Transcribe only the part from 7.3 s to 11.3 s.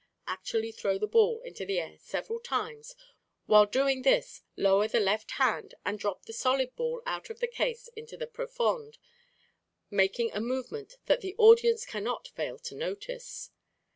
the case into the profonde, making a movement that